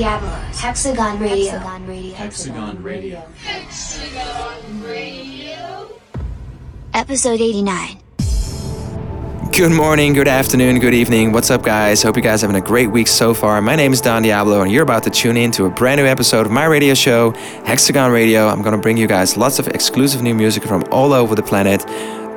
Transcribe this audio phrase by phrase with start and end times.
[0.00, 1.58] Don Diablo, Hexagon Radio.
[2.14, 3.22] Hexagon Radio.
[6.94, 7.98] Episode 89.
[9.52, 11.32] Good morning, good afternoon, good evening.
[11.32, 12.02] What's up, guys?
[12.02, 13.60] Hope you guys are having a great week so far.
[13.60, 16.06] My name is Don Diablo, and you're about to tune in to a brand new
[16.06, 17.32] episode of my radio show,
[17.66, 18.48] Hexagon Radio.
[18.48, 21.42] I'm going to bring you guys lots of exclusive new music from all over the
[21.42, 21.84] planet.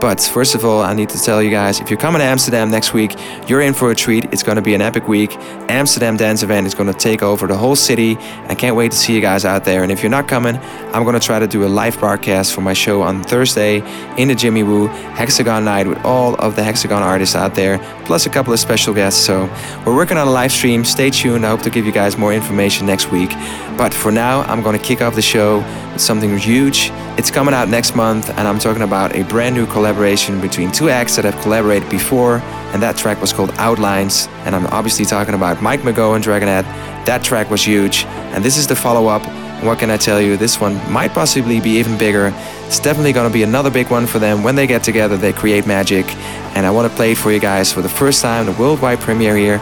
[0.04, 2.70] But first of all, I need to tell you guys if you're coming to Amsterdam
[2.70, 3.16] next week,
[3.48, 4.26] you're in for a treat.
[4.34, 5.34] It's going to be an epic week.
[5.70, 8.18] Amsterdam Dance Event is going to take over the whole city.
[8.50, 9.82] I can't wait to see you guys out there.
[9.82, 10.58] And if you're not coming,
[10.92, 13.78] I'm going to try to do a live broadcast for my show on Thursday
[14.18, 18.26] in the Jimmy Woo Hexagon Night with all of the Hexagon artists out there, plus
[18.26, 19.26] a couple of special guests.
[19.26, 19.46] So
[19.86, 20.84] we're working on a live stream.
[20.84, 21.46] Stay tuned.
[21.46, 23.30] I hope to give you guys more information next week.
[23.78, 25.60] But for now, I'm going to kick off the show
[25.94, 26.92] with something huge.
[27.16, 30.90] It's coming out next month, and I'm talking about a brand new collaboration between two
[30.90, 32.38] acts that have collaborated before,
[32.74, 34.28] and that track was called Outlines.
[34.46, 36.64] And I'm obviously talking about Mike Mago and Dragonette.
[37.06, 39.22] That track was huge, and this is the follow up.
[39.64, 40.38] What can I tell you?
[40.38, 42.34] This one might possibly be even bigger.
[42.66, 44.42] It's definitely going to be another big one for them.
[44.42, 46.08] When they get together, they create magic.
[46.56, 49.00] And I want to play it for you guys for the first time, the worldwide
[49.00, 49.62] premiere here.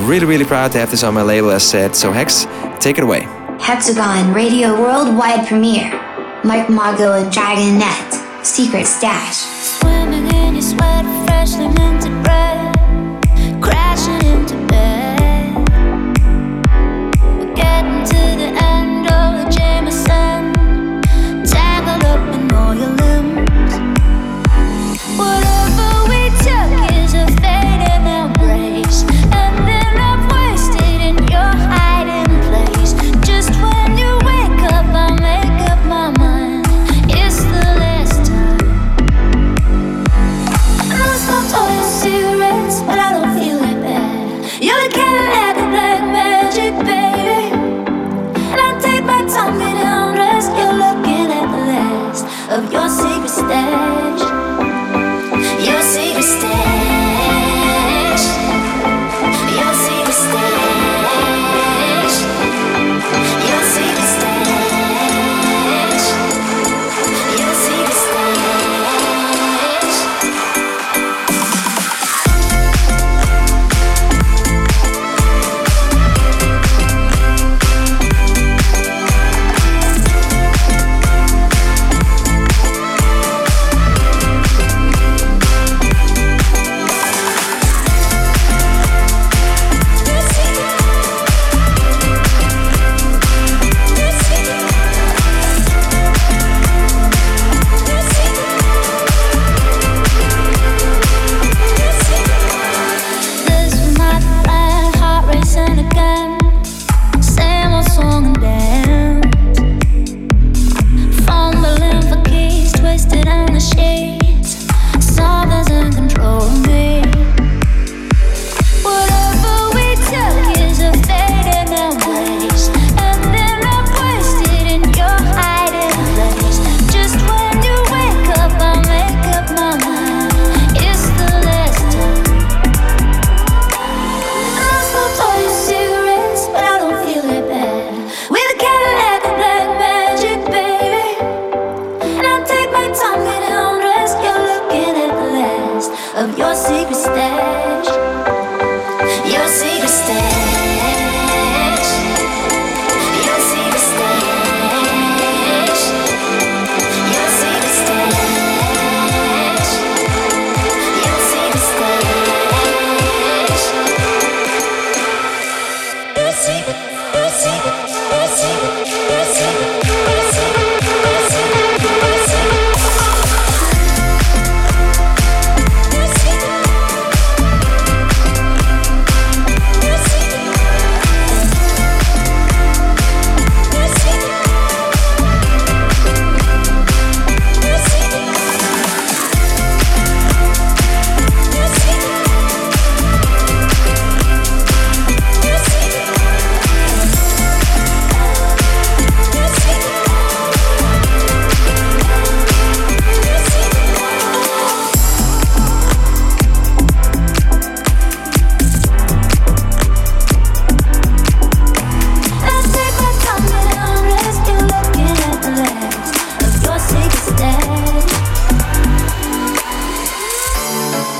[0.00, 1.94] Really, really proud to have this on my label, as said.
[1.94, 2.46] So, Hex,
[2.80, 3.20] take it away.
[3.60, 6.08] Hexagon Radio Worldwide Premiere.
[6.44, 8.44] Mike Mago and Dragonette.
[8.44, 9.36] Secret Stash.
[9.36, 11.66] Swimming in your sweat, freshly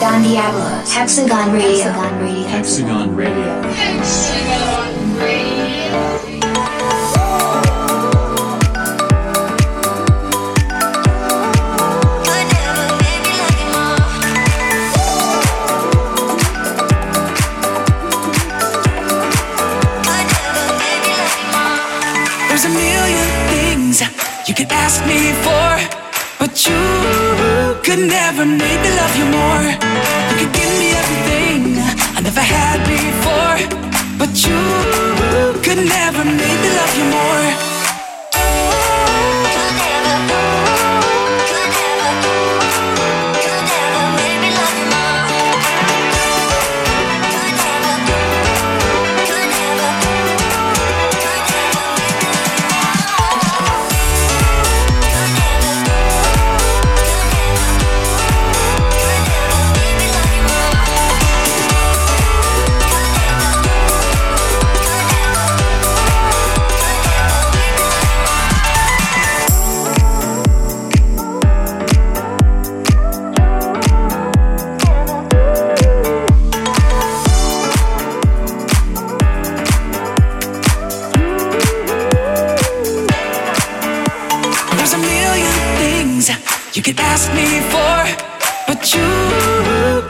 [0.01, 1.91] Hexagon Radio.
[1.91, 2.47] Hexagon Radio.
[2.47, 3.63] Hexagon Radio.
[3.73, 5.59] Hexagon Radio.
[22.49, 24.01] There's a million things
[24.49, 25.98] you could ask me for, but you
[27.89, 29.63] could never make me love you more.
[29.63, 31.79] You could give me everything
[32.17, 33.57] I never had before,
[34.19, 34.61] but you
[35.65, 37.78] could never make me love you more.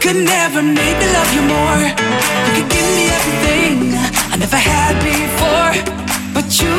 [0.08, 1.80] Could never make me love you more.
[2.46, 3.92] You could give me everything
[4.32, 5.72] I never had before,
[6.32, 6.76] but you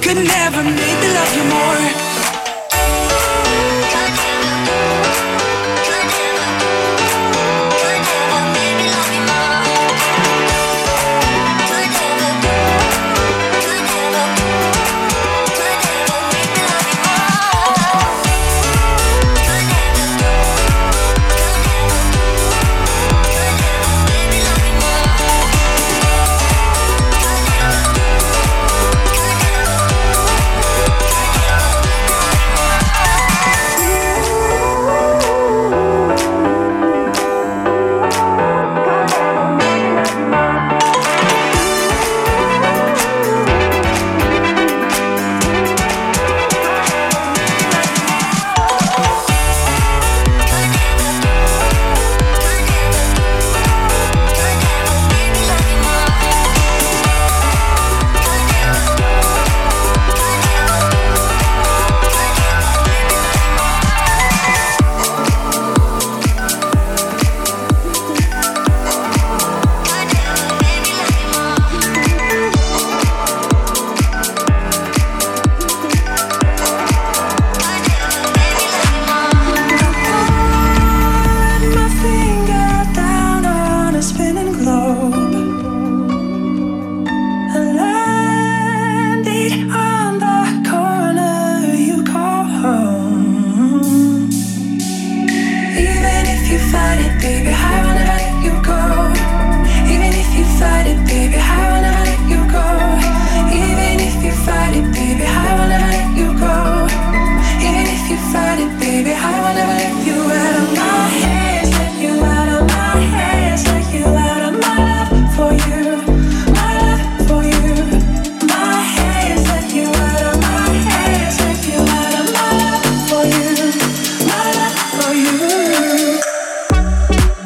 [0.00, 2.11] could never make me love you more.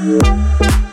[0.06, 0.85] Música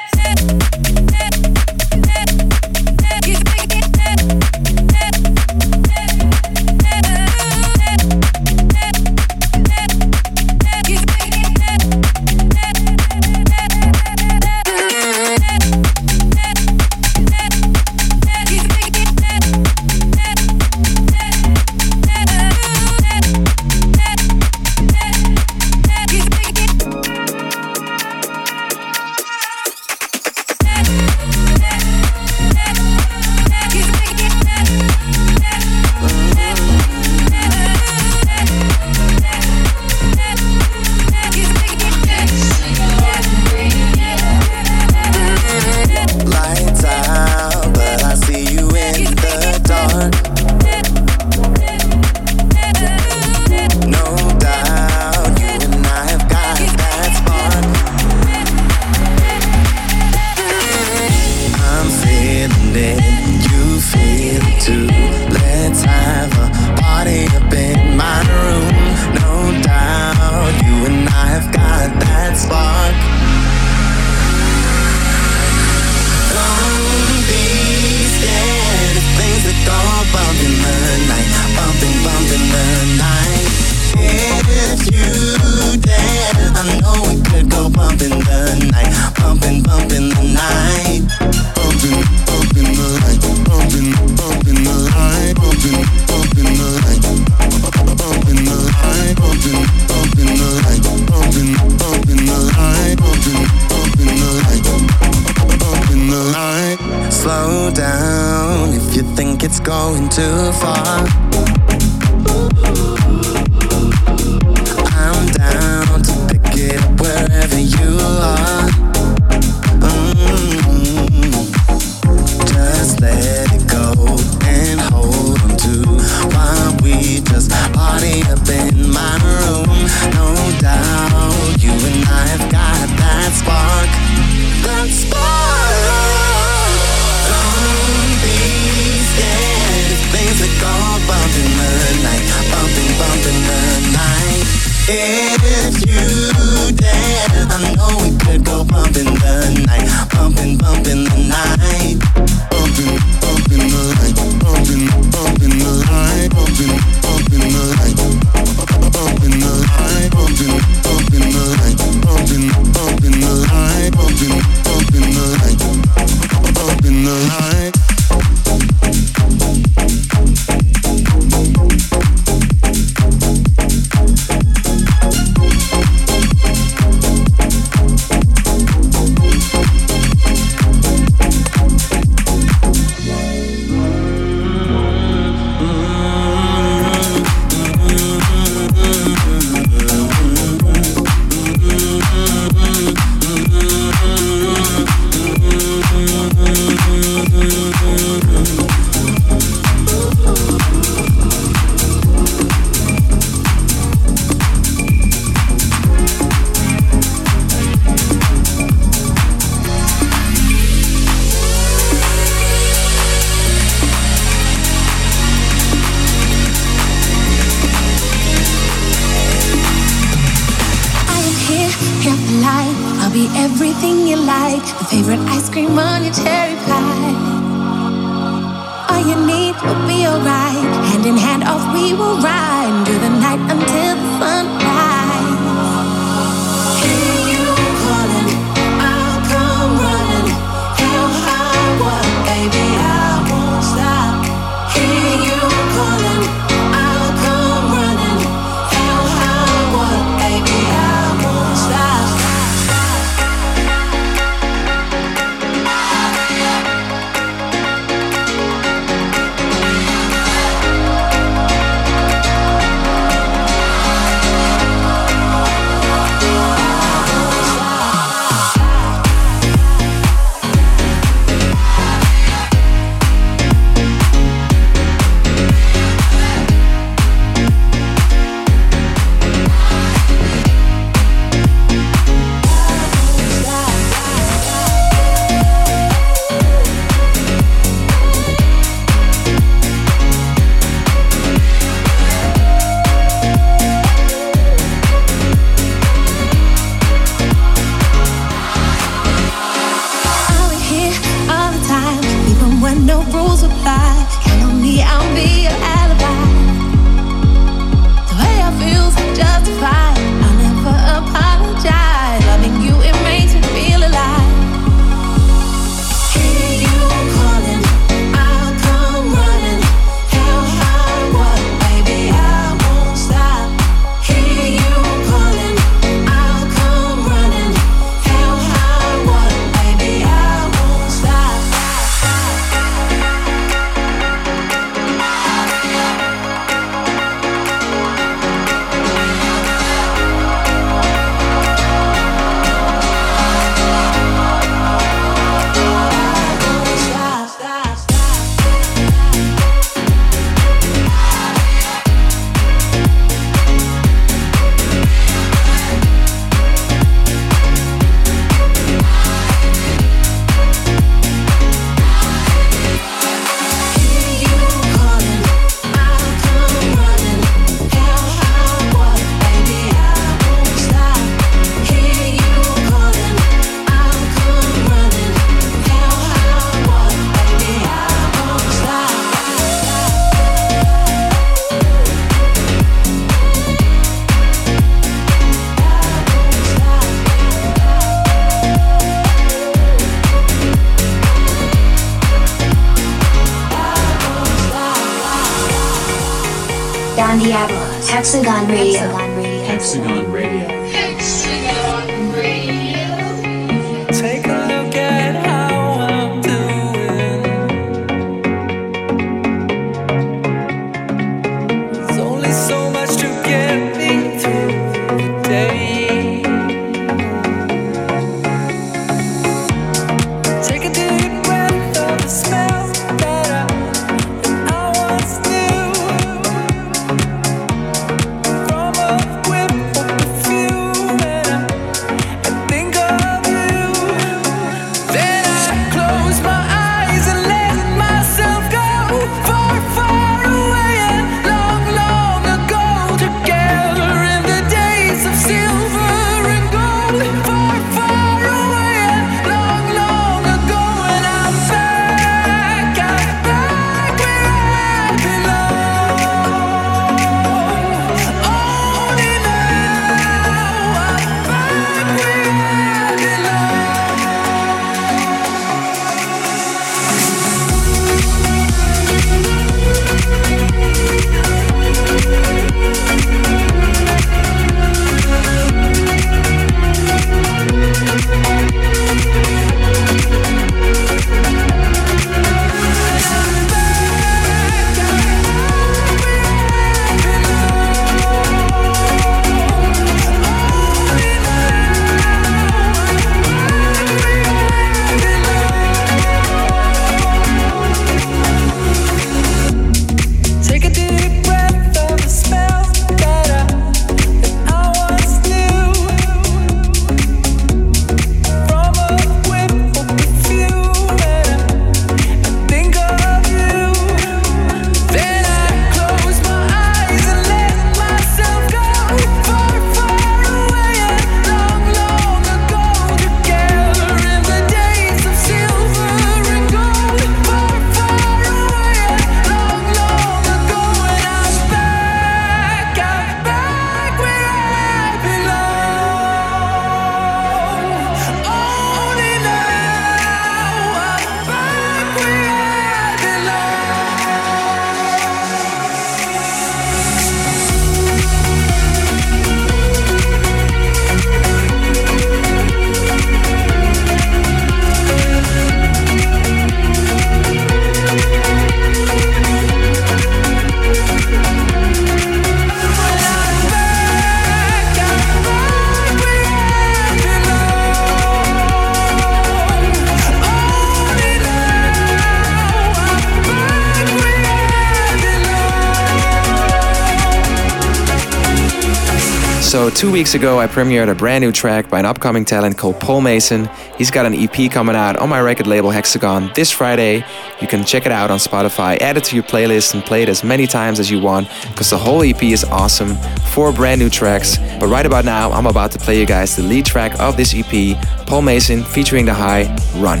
[579.76, 583.02] two weeks ago, I premiered a brand new track by an upcoming talent called Paul
[583.02, 583.46] Mason.
[583.76, 587.04] He's got an EP coming out on my record label Hexagon this Friday.
[587.42, 590.08] You can check it out on Spotify, add it to your playlist, and play it
[590.08, 592.96] as many times as you want because the whole EP is awesome.
[593.34, 594.38] Four brand new tracks.
[594.58, 597.34] But right about now, I'm about to play you guys the lead track of this
[597.36, 599.44] EP Paul Mason featuring The High
[599.76, 600.00] Run.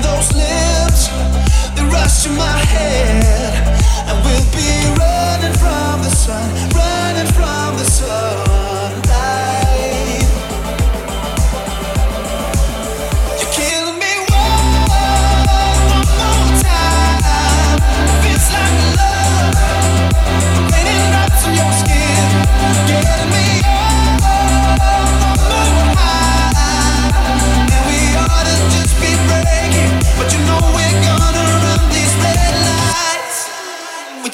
[0.00, 1.08] Those lips,
[1.74, 3.67] they rush to my head.
[4.28, 8.47] We'll be running from the sun, running from the sun.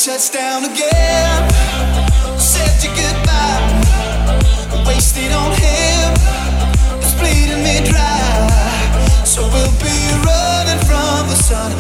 [0.04, 1.48] Touchdown again.
[2.38, 6.12] Said you goodbye, wasted on him.
[7.00, 9.24] It's bleeding me dry.
[9.24, 9.96] So we'll be
[10.28, 11.72] running from the sun,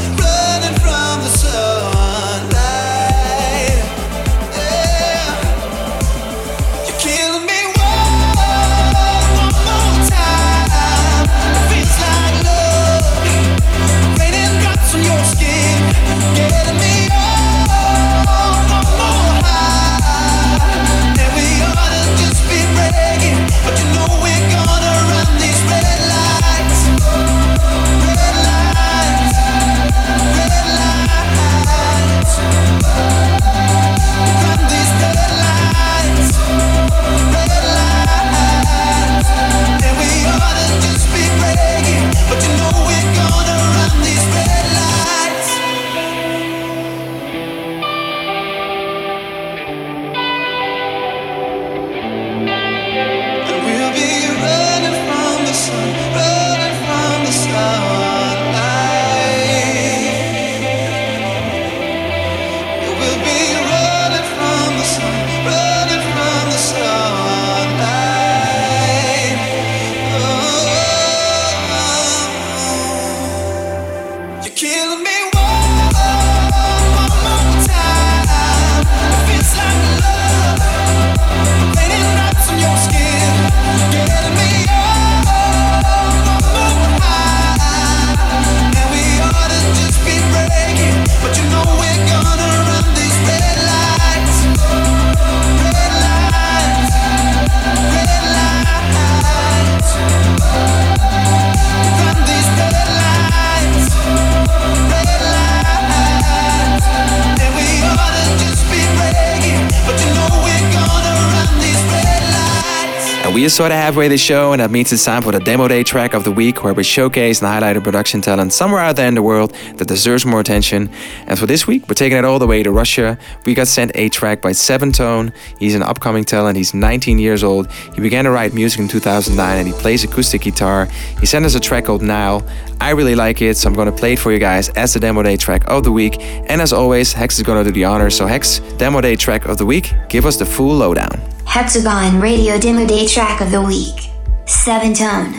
[113.34, 115.66] we are sort of halfway the show, and that means it's time for the demo
[115.66, 118.94] day track of the week, where we showcase and highlight a production talent somewhere out
[118.94, 120.88] there in the world that deserves more attention.
[121.26, 123.18] And for this week, we're taking it all the way to Russia.
[123.44, 125.32] We got sent a track by Seven Tone.
[125.58, 126.56] He's an upcoming talent.
[126.56, 127.72] He's 19 years old.
[127.72, 130.86] He began to write music in 2009, and he plays acoustic guitar.
[131.18, 132.40] He sent us a track called Now.
[132.80, 135.00] I really like it, so I'm going to play it for you guys as the
[135.00, 136.20] demo day track of the week.
[136.20, 138.10] And as always, Hex is to do the honor.
[138.10, 141.33] So Hex, demo day track of the week, give us the full lowdown.
[141.46, 144.10] Hexagon Radio Demo Day Track of the Week.
[144.46, 145.34] 7 Tone.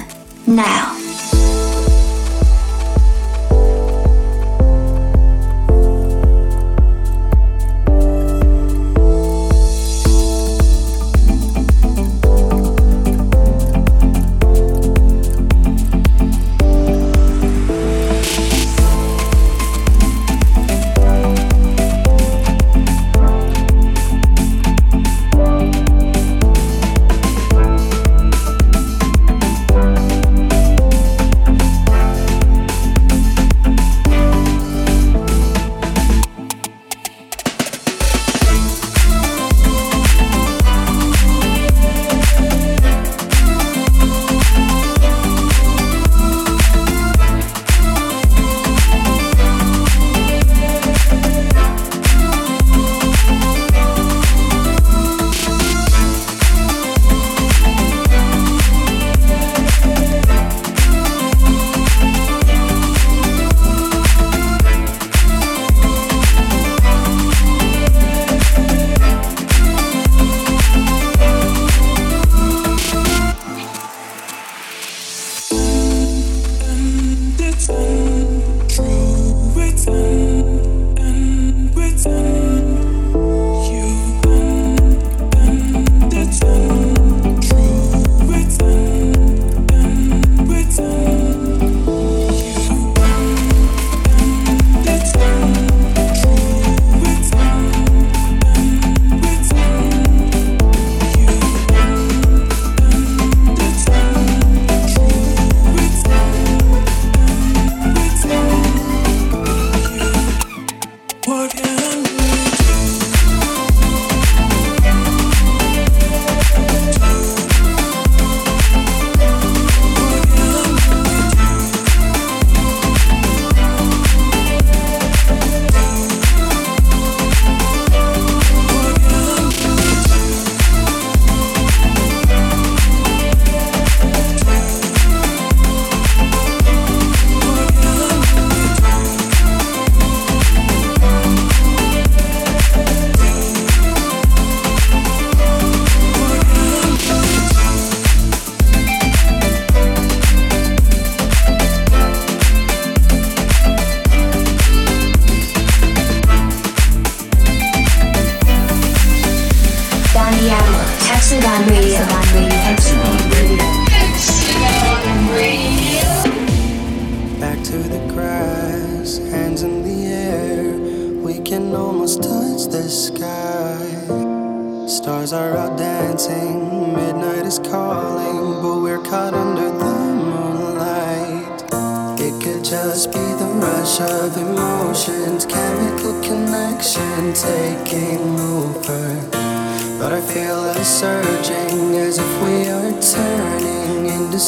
[0.47, 0.95] Now.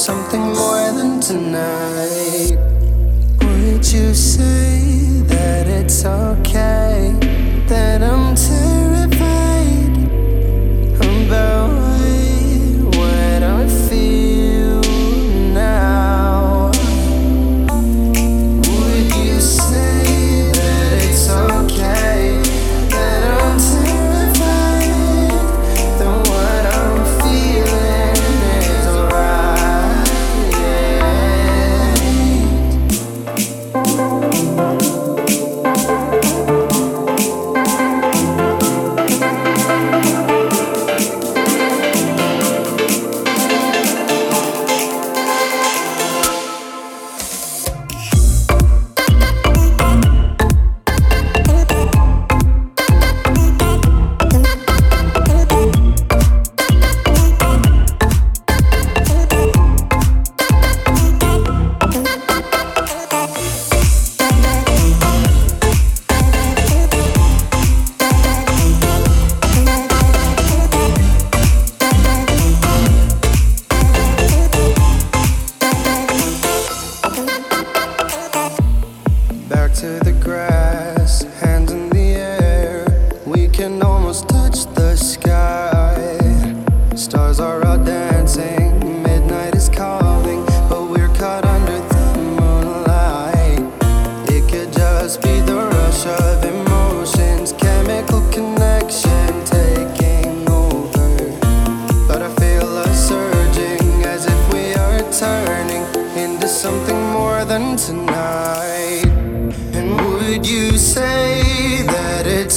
[0.08, 2.56] something more than tonight.
[3.42, 4.80] Would you say
[5.28, 6.87] that it's okay?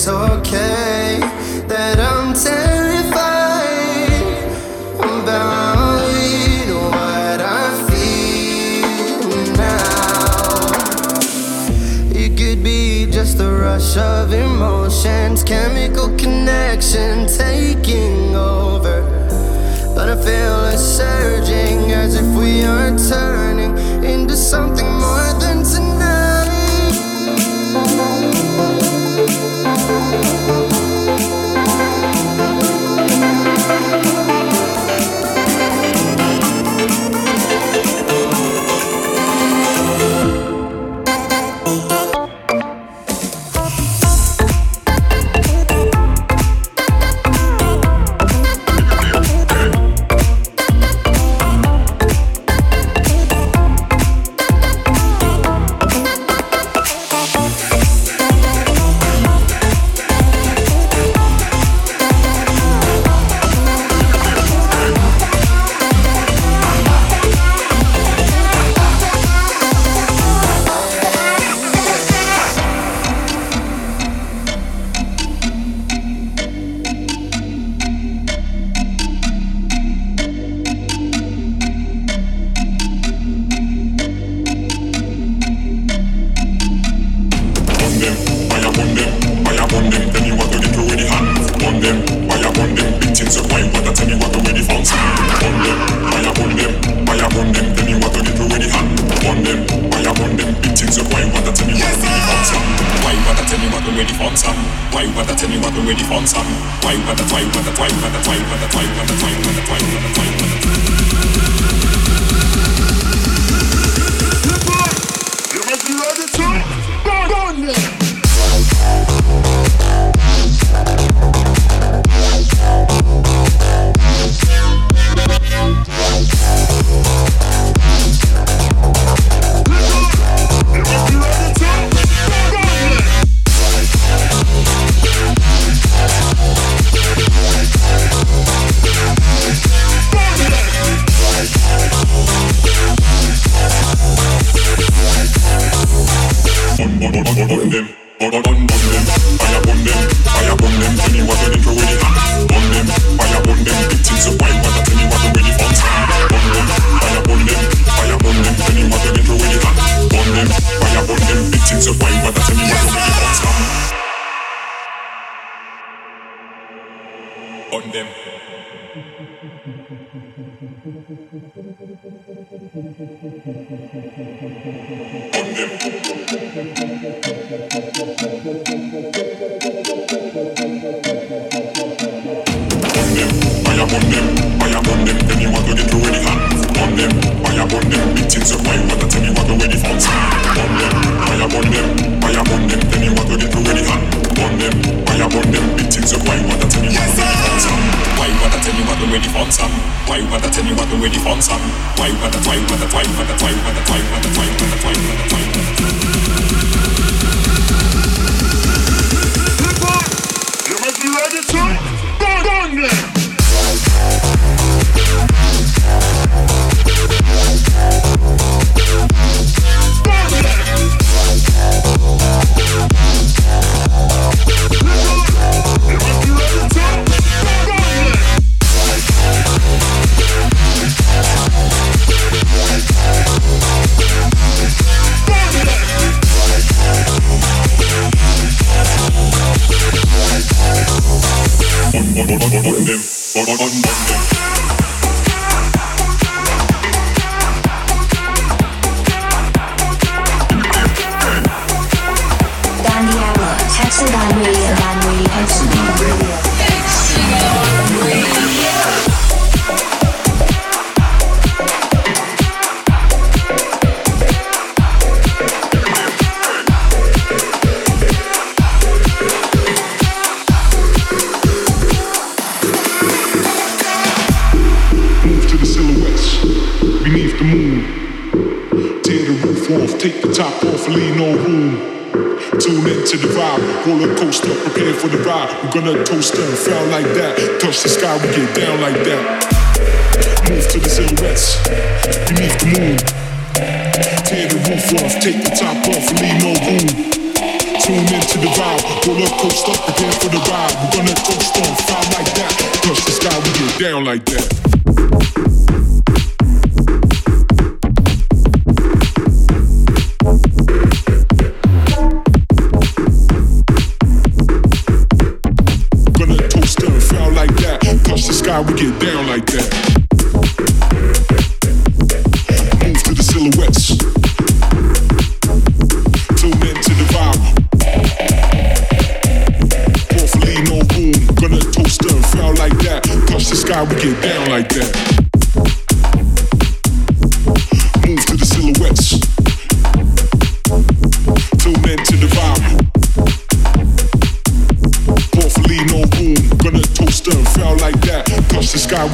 [0.00, 0.99] it's okay.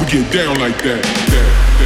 [0.09, 1.03] Get down like that.
[1.03, 1.76] that,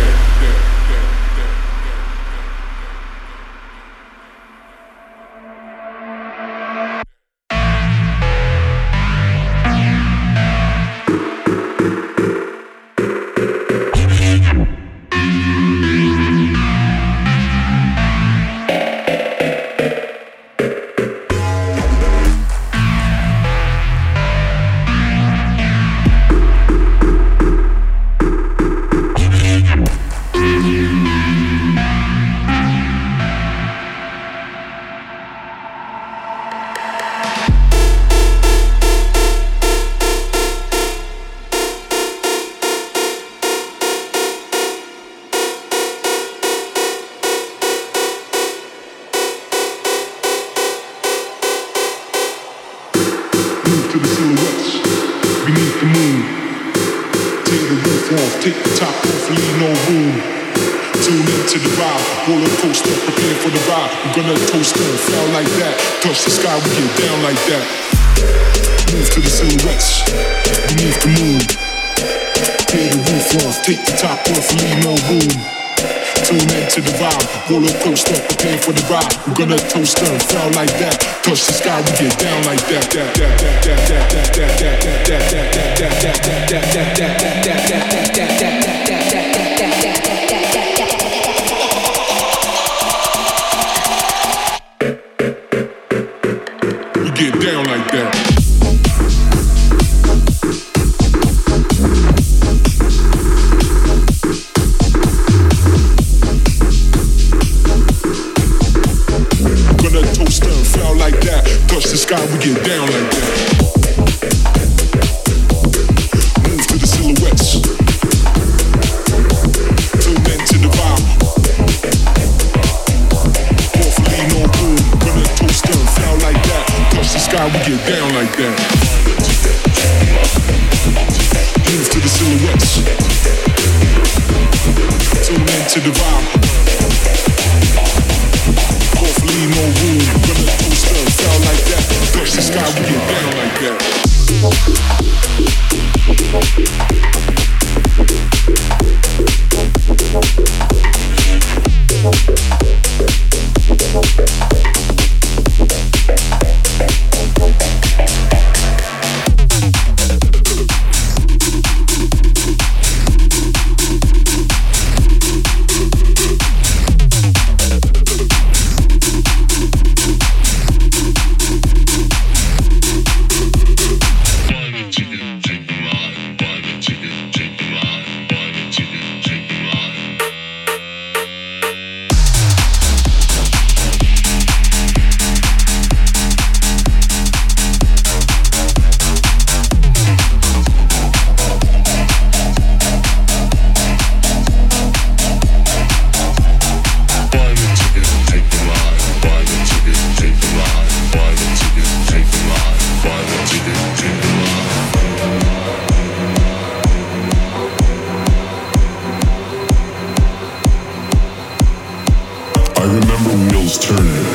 [212.82, 214.26] I remember wheels turning.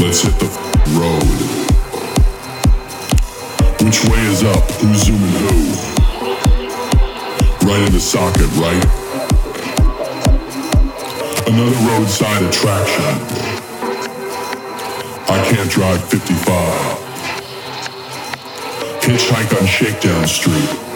[0.00, 0.48] Let's hit the
[0.96, 1.38] road.
[3.84, 4.64] Which way is up?
[4.80, 5.68] Who's zooming who?
[7.68, 8.84] Right in the socket, right?
[11.46, 13.20] Another roadside attraction.
[15.28, 17.04] I can't drive 55.
[19.02, 20.93] Hitchhike on Shakedown Street.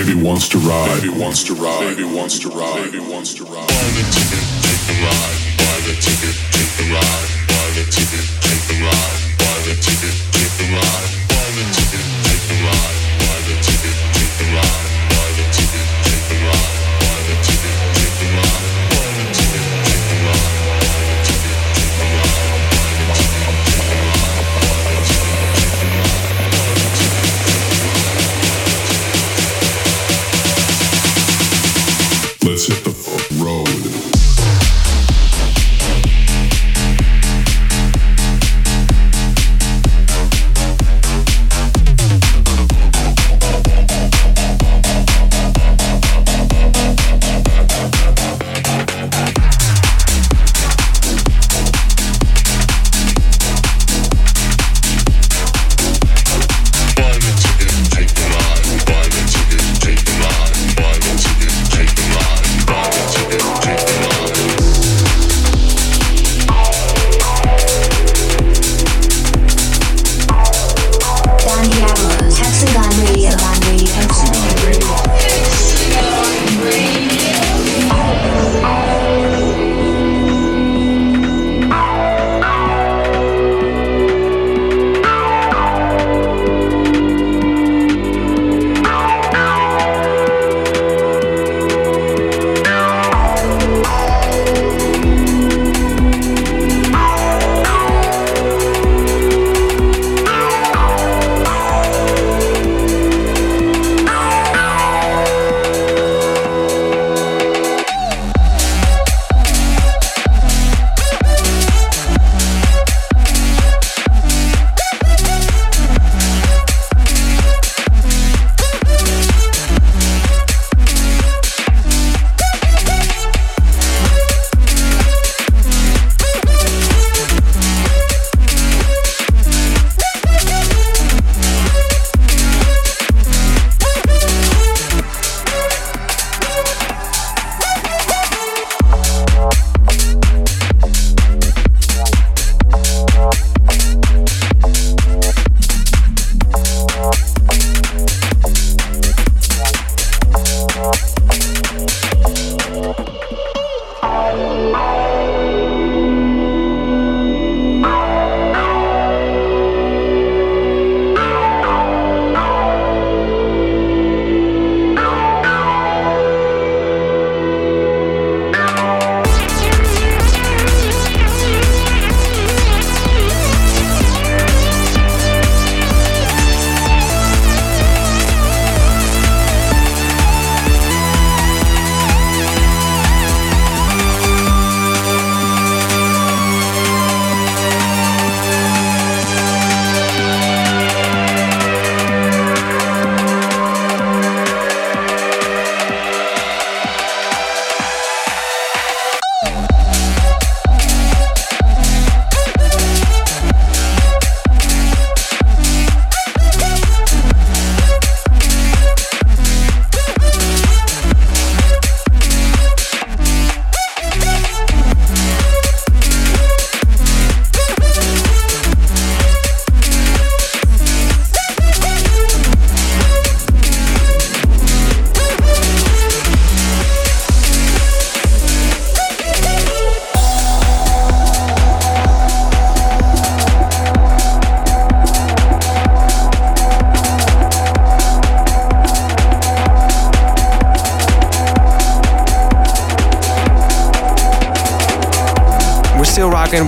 [0.00, 1.02] Baby wants to ride.
[1.02, 1.94] Baby wants to ride.
[1.94, 2.90] Baby wants to ride.
[2.90, 3.68] Baby wants to ride.
[3.68, 5.38] Buy the ticket, take the ride.
[5.60, 7.28] Buy the ticket, take the ride.
[7.46, 9.20] Buy the ticket, take the ride.
[9.36, 11.19] Buy the ticket, take the ride.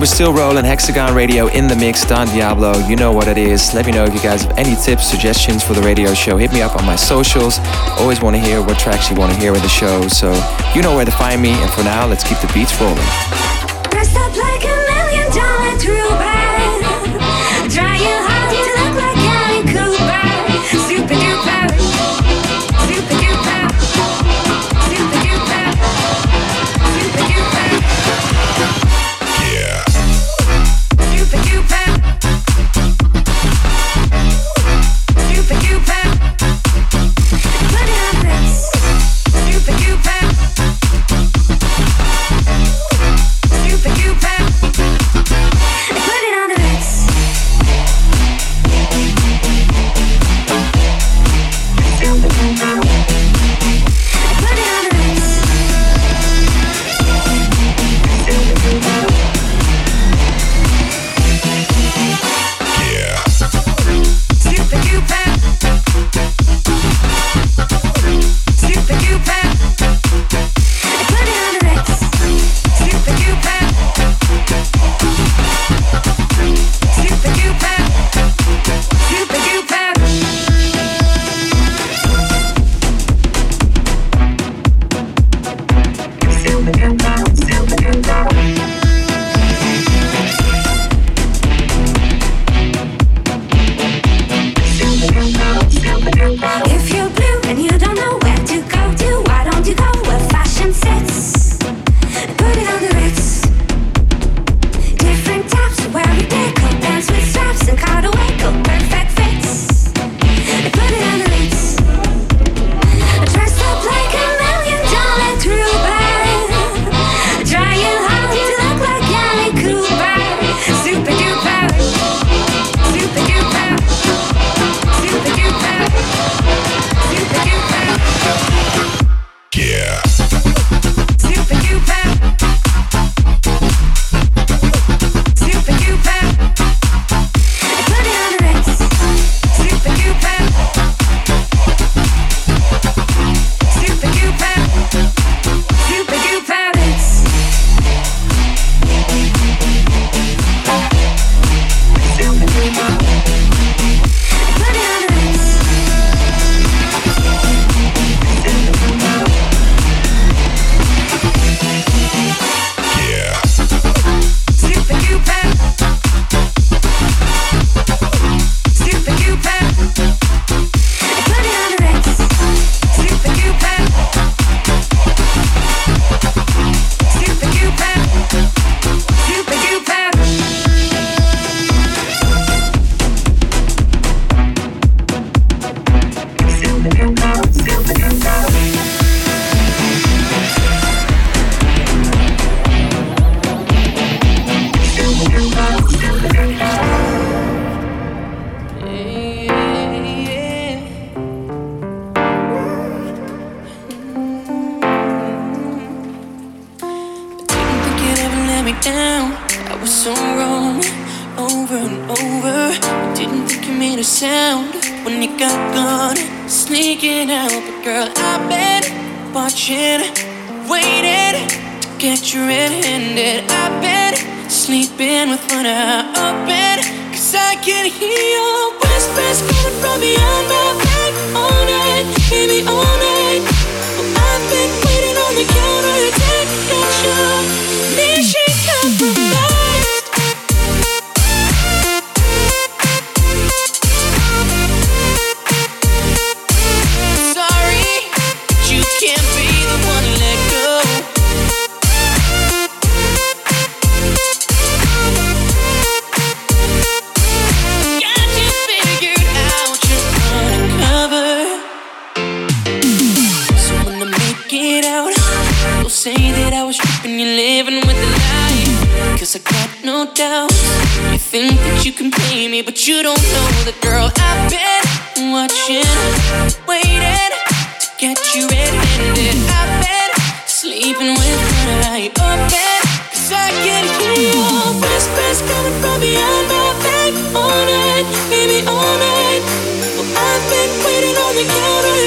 [0.03, 2.03] We're still rolling Hexagon Radio in the mix.
[2.03, 3.73] Don Diablo, you know what it is.
[3.73, 6.35] Let me know if you guys have any tips, suggestions for the radio show.
[6.35, 7.59] Hit me up on my socials.
[7.97, 10.05] Always want to hear what tracks you want to hear in the show.
[10.09, 10.33] So
[10.75, 11.51] you know where to find me.
[11.51, 12.97] And for now, let's keep the beats rolling.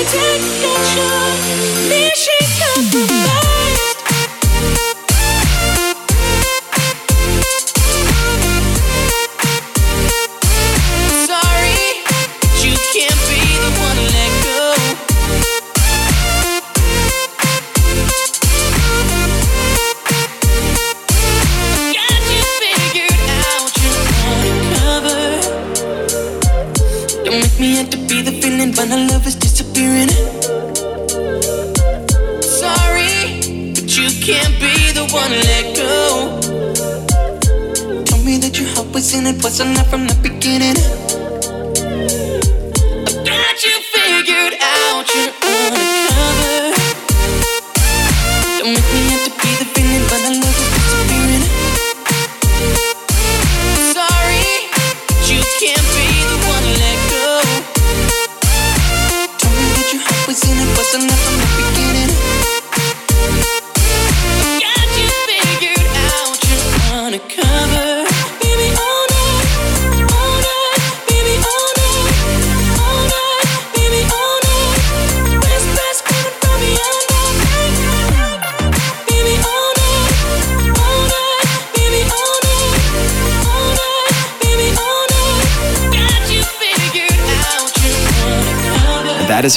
[0.08, 1.75] take your choice.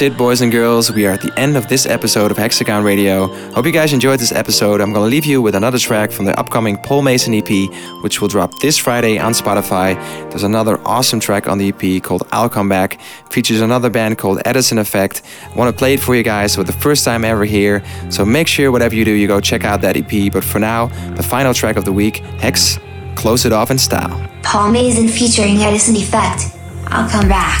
[0.00, 0.90] That is it, boys and girls.
[0.90, 3.28] We are at the end of this episode of Hexagon Radio.
[3.52, 4.80] Hope you guys enjoyed this episode.
[4.80, 7.70] I'm gonna leave you with another track from the upcoming Paul Mason EP,
[8.02, 9.94] which will drop this Friday on Spotify.
[10.30, 12.98] There's another awesome track on the EP called I'll Come Back.
[13.30, 15.22] Features another band called Edison Effect.
[15.44, 17.82] I wanna play it for you guys for the first time ever here.
[18.10, 20.32] So make sure whatever you do, you go check out that EP.
[20.32, 20.86] But for now,
[21.16, 22.78] the final track of the week, Hex,
[23.16, 24.16] close it off in style.
[24.42, 26.56] Paul Mason featuring Edison Effect.
[26.86, 27.60] I'll come back.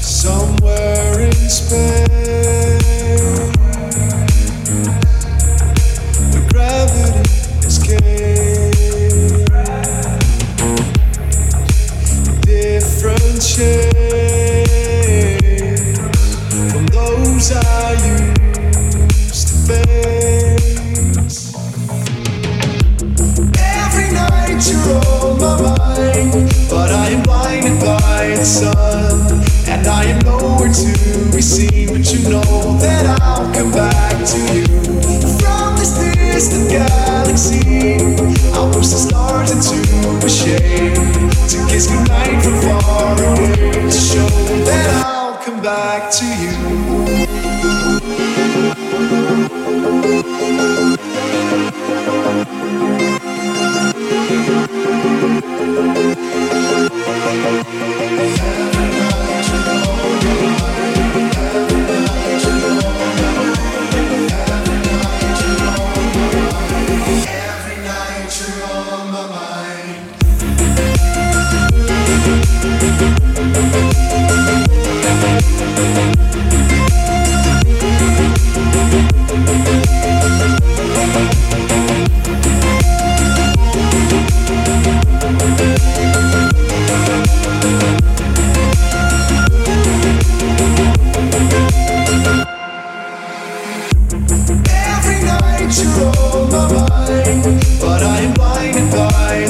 [0.00, 0.97] Somewhere
[26.70, 31.88] but I am blinded by the sun, and I am nowhere to be seen.
[31.88, 34.66] But you know that I'll come back to you
[35.38, 38.00] from this distant galaxy.
[38.54, 39.76] I'll push the stars into
[40.24, 40.96] a shade
[41.50, 44.28] to kiss goodnight from far away to show
[44.64, 47.28] that I'll come back to you.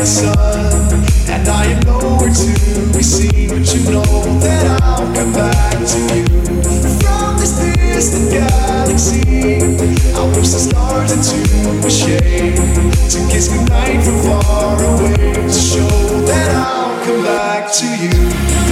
[0.00, 3.48] And I am nowhere to be seen.
[3.48, 9.58] But you know that I'll come back to you from galaxy.
[10.14, 11.34] I'll push the stars into
[11.70, 11.90] a
[13.10, 15.88] to kiss goodnight from far away to show
[16.26, 18.67] that I'll come back to you.